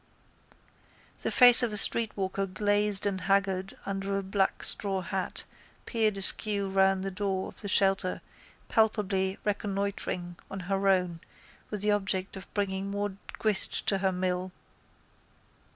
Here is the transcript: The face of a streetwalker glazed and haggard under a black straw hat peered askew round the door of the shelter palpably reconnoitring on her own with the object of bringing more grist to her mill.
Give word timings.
The 1.21 1.29
face 1.29 1.61
of 1.61 1.71
a 1.71 1.77
streetwalker 1.77 2.47
glazed 2.47 3.05
and 3.05 3.21
haggard 3.21 3.77
under 3.85 4.17
a 4.17 4.23
black 4.23 4.63
straw 4.63 5.01
hat 5.01 5.43
peered 5.85 6.17
askew 6.17 6.69
round 6.69 7.03
the 7.03 7.11
door 7.11 7.49
of 7.49 7.61
the 7.61 7.67
shelter 7.67 8.21
palpably 8.67 9.37
reconnoitring 9.43 10.37
on 10.49 10.61
her 10.61 10.87
own 10.87 11.19
with 11.69 11.81
the 11.83 11.91
object 11.91 12.35
of 12.35 12.51
bringing 12.55 12.89
more 12.89 13.15
grist 13.37 13.85
to 13.89 13.99
her 13.99 14.11
mill. 14.11 14.51